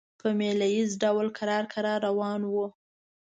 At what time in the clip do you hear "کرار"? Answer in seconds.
1.37-1.63, 1.73-1.99